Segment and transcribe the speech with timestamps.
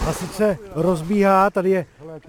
[0.00, 1.86] Hasič se rozbíhá, tady je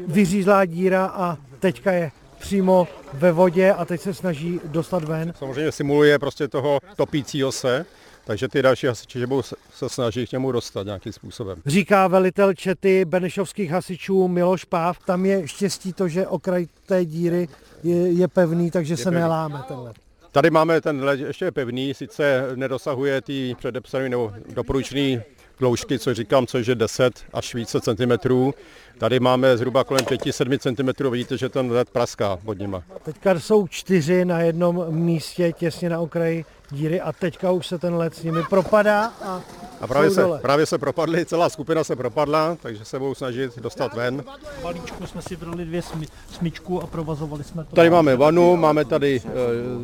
[0.07, 5.33] vyřízlá díra a teďka je přímo ve vodě a teď se snaží dostat ven.
[5.37, 7.85] Samozřejmě simuluje prostě toho topícího se,
[8.25, 9.41] takže ty další hasiči že budou
[9.73, 11.61] se snažit k němu dostat nějakým způsobem.
[11.65, 14.99] Říká velitel čety benešovských hasičů Miloš Páv.
[15.05, 17.47] Tam je štěstí to, že okraj té díry
[17.83, 19.19] je, je pevný, takže se pevný.
[19.19, 19.95] neláme ten led.
[20.31, 25.23] Tady máme ten led ještě pevný, sice nedosahuje ty předepsané nebo doporučené
[25.61, 28.53] dloužky, co říkám, což je 10 až více centimetrů.
[28.97, 32.83] Tady máme zhruba kolem 5-7 cm, vidíte, že ten led praská pod nima.
[33.03, 37.95] Teďka jsou čtyři na jednom místě těsně na okraji díry a teďka už se ten
[37.95, 39.41] led s nimi propadá a,
[39.81, 40.39] A právě jsou se, dole.
[40.39, 44.23] právě se propadly, celá skupina se propadla, takže se budou snažit dostat ven.
[44.63, 47.75] balíčku jsme si vrali dvě smi, smyčku a provazovali jsme to.
[47.75, 49.21] Tady máme vanu, máme tady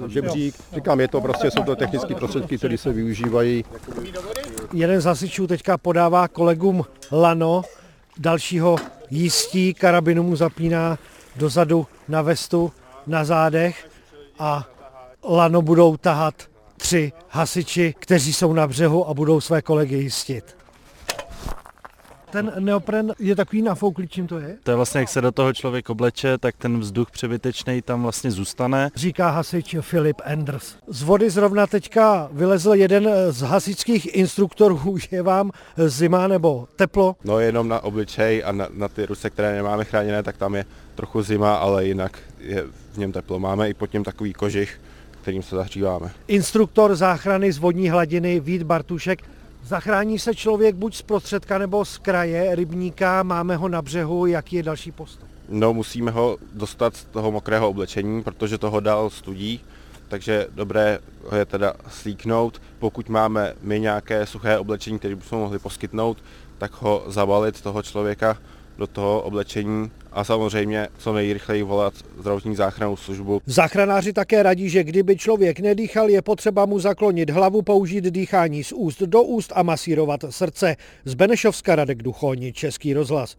[0.08, 3.66] e, žebřík, říkám, je to prostě, jsou to technické prostředky, které se využívají.
[4.74, 7.62] Jeden z hasičů teďka podává kolegům lano,
[8.18, 8.76] dalšího
[9.10, 10.98] jistí, karabinu mu zapíná
[11.36, 12.72] dozadu na vestu,
[13.08, 13.90] na zádech
[14.40, 14.68] a
[15.24, 16.34] lano budou tahat
[16.78, 20.58] tři hasiči, kteří jsou na břehu a budou své kolegy jistit.
[22.32, 24.58] Ten neopren je takový nafouklý, čím to je?
[24.64, 28.32] To je vlastně, jak se do toho člověk obleče, tak ten vzduch přebytečný tam vlastně
[28.32, 28.90] zůstane.
[28.96, 30.76] Říká hasič Filip Enders.
[30.88, 37.16] Z vody zrovna teďka vylezl jeden z hasičských instruktorů, je vám zima nebo teplo.
[37.24, 40.66] No jenom na obličej a na, na ty ruce, které nemáme chráněné, tak tam je
[40.96, 43.40] trochu zima, ale jinak je v něm teplo.
[43.40, 44.82] Máme i pod něm takový kožich,
[45.22, 46.12] kterým se zahříváme.
[46.28, 49.24] Instruktor záchrany z vodní hladiny Vít Bartušek.
[49.68, 54.56] Zachrání se člověk buď z prostředka nebo z kraje rybníka, máme ho na břehu, jaký
[54.56, 55.30] je další postup?
[55.50, 59.62] No musíme ho dostat z toho mokrého oblečení, protože toho dál studí,
[60.08, 62.62] takže dobré ho je teda slíknout.
[62.80, 66.18] Pokud máme my nějaké suché oblečení, které bychom mohli poskytnout,
[66.58, 68.38] tak ho zabalit toho člověka
[68.78, 73.42] do toho oblečení a samozřejmě co nejrychleji volat zdravotní záchrannou službu.
[73.46, 78.72] Záchranáři také radí, že kdyby člověk nedýchal, je potřeba mu zaklonit hlavu, použít dýchání z
[78.72, 80.76] úst do úst a masírovat srdce.
[81.06, 83.38] Z Benešovska Radek Duchoň, Český rozhlas.